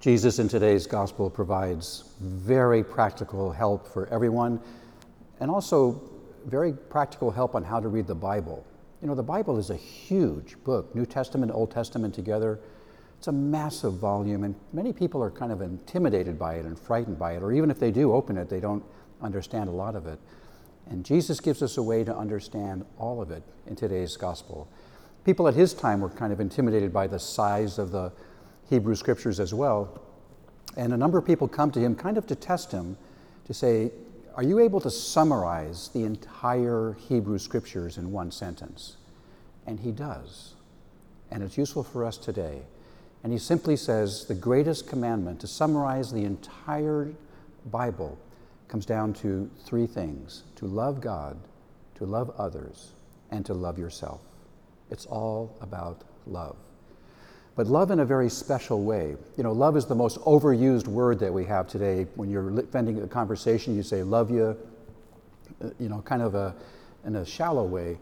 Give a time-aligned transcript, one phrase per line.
[0.00, 4.60] Jesus in today's gospel provides very practical help for everyone
[5.40, 6.02] and also
[6.44, 8.64] very practical help on how to read the Bible.
[9.00, 12.60] You know, the Bible is a huge book, New Testament, Old Testament together.
[13.18, 17.18] It's a massive volume, and many people are kind of intimidated by it and frightened
[17.18, 18.84] by it, or even if they do open it, they don't
[19.22, 20.18] understand a lot of it.
[20.88, 24.68] And Jesus gives us a way to understand all of it in today's gospel.
[25.24, 28.12] People at his time were kind of intimidated by the size of the
[28.68, 30.00] Hebrew scriptures as well.
[30.76, 32.96] And a number of people come to him kind of to test him
[33.46, 33.90] to say,
[34.34, 38.96] Are you able to summarize the entire Hebrew scriptures in one sentence?
[39.66, 40.54] And he does.
[41.30, 42.62] And it's useful for us today.
[43.24, 47.12] And he simply says the greatest commandment to summarize the entire
[47.66, 48.18] Bible
[48.68, 51.38] comes down to three things to love God,
[51.96, 52.92] to love others,
[53.30, 54.20] and to love yourself.
[54.90, 56.56] It's all about love
[57.56, 59.16] but love in a very special way.
[59.38, 62.06] You know, love is the most overused word that we have today.
[62.14, 64.56] When you're ending a conversation, you say, love you,
[65.64, 66.54] uh, you know, kind of a,
[67.06, 67.96] in a shallow way.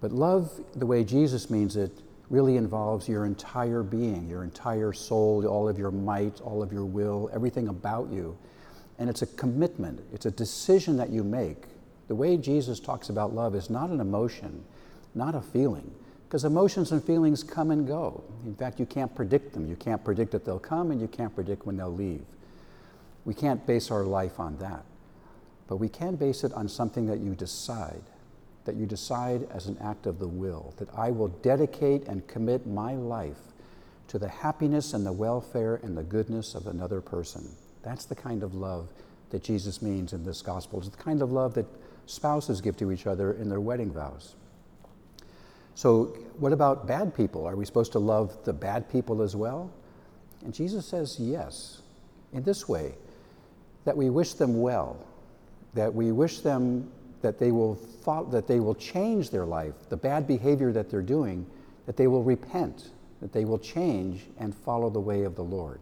[0.00, 1.92] But love, the way Jesus means it,
[2.30, 6.84] really involves your entire being, your entire soul, all of your might, all of your
[6.86, 8.38] will, everything about you.
[8.98, 11.64] And it's a commitment, it's a decision that you make.
[12.08, 14.64] The way Jesus talks about love is not an emotion,
[15.14, 15.90] not a feeling
[16.30, 18.22] because emotions and feelings come and go.
[18.46, 19.68] In fact, you can't predict them.
[19.68, 22.22] You can't predict that they'll come, and you can't predict when they'll leave.
[23.24, 24.84] We can't base our life on that.
[25.66, 28.04] But we can base it on something that you decide,
[28.64, 32.64] that you decide as an act of the will, that I will dedicate and commit
[32.64, 33.40] my life
[34.06, 37.44] to the happiness and the welfare and the goodness of another person.
[37.82, 38.88] That's the kind of love
[39.30, 40.78] that Jesus means in this gospel.
[40.78, 41.66] It's the kind of love that
[42.06, 44.36] spouses give to each other in their wedding vows.
[45.74, 47.46] So, what about bad people?
[47.46, 49.70] Are we supposed to love the bad people as well?
[50.44, 51.82] And Jesus says yes,
[52.32, 52.94] in this way
[53.84, 54.96] that we wish them well,
[55.74, 56.90] that we wish them
[57.22, 61.02] that they will follow, that they will change their life, the bad behavior that they're
[61.02, 61.46] doing,
[61.86, 65.80] that they will repent, that they will change and follow the way of the Lord.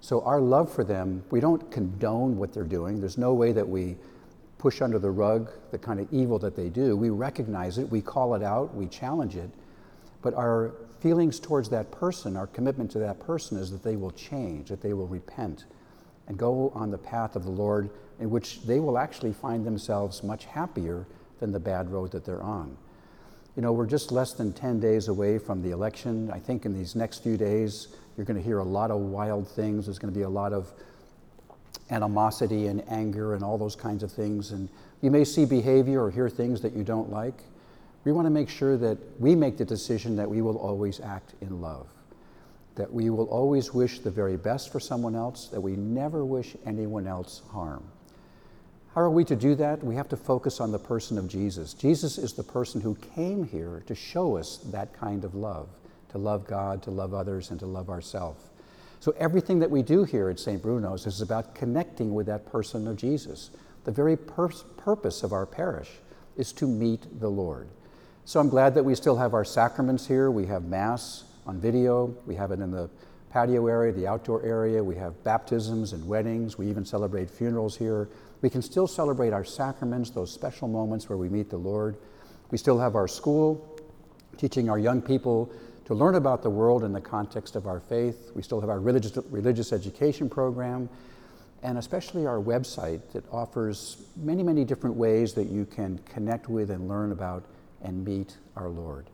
[0.00, 3.00] So our love for them, we don't condone what they're doing.
[3.00, 3.96] There's no way that we
[4.64, 6.96] push under the rug the kind of evil that they do.
[6.96, 9.50] We recognize it, we call it out, we challenge it,
[10.22, 14.12] but our feelings towards that person, our commitment to that person is that they will
[14.12, 15.66] change, that they will repent
[16.28, 20.22] and go on the path of the Lord in which they will actually find themselves
[20.22, 21.06] much happier
[21.40, 22.74] than the bad road that they're on.
[23.56, 26.30] You know, we're just less than 10 days away from the election.
[26.30, 29.46] I think in these next few days, you're going to hear a lot of wild
[29.46, 29.84] things.
[29.84, 30.72] There's going to be a lot of
[31.94, 34.50] animosity and anger and all those kinds of things.
[34.50, 34.68] And
[35.00, 37.40] you may see behavior or hear things that you don't like.
[38.04, 41.34] We want to make sure that we make the decision that we will always act
[41.40, 41.86] in love,
[42.74, 46.56] that we will always wish the very best for someone else, that we never wish
[46.66, 47.84] anyone else harm.
[48.94, 49.82] How are we to do that?
[49.82, 51.74] We have to focus on the person of Jesus.
[51.74, 55.68] Jesus is the person who came here to show us that kind of love,
[56.10, 58.44] to love God, to love others, and to love ourselves.
[59.04, 60.62] So everything that we do here at St.
[60.62, 63.50] Bruno's is about connecting with that person of Jesus.
[63.84, 64.48] The very pur-
[64.78, 65.90] purpose of our parish
[66.38, 67.68] is to meet the Lord.
[68.24, 70.30] So I'm glad that we still have our sacraments here.
[70.30, 72.88] We have Mass on video, we have it in the
[73.28, 78.08] patio area, the outdoor area, we have baptisms and weddings, we even celebrate funerals here.
[78.40, 81.98] We can still celebrate our sacraments, those special moments where we meet the Lord.
[82.50, 83.78] We still have our school,
[84.38, 85.52] teaching our young people
[85.86, 88.30] to learn about the world in the context of our faith.
[88.34, 90.88] We still have our religious, religious education program,
[91.62, 96.70] and especially our website that offers many, many different ways that you can connect with
[96.70, 97.44] and learn about
[97.82, 99.06] and meet our Lord.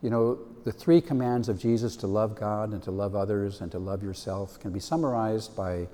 [0.00, 3.72] You know, the three commands of Jesus to love God and to love others and
[3.72, 5.88] to love yourself can be summarized by,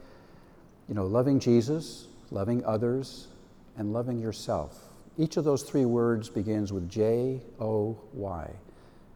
[0.88, 3.28] you know, loving Jesus, loving others,
[3.78, 4.78] and loving yourself.
[5.16, 8.50] Each of those three words begins with J O Y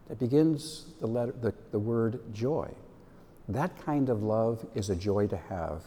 [0.09, 2.69] that begins the, letter, the, the word joy.
[3.47, 5.83] That kind of love is a joy to have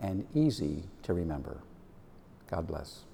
[0.00, 1.58] and easy to remember.
[2.50, 3.04] God bless.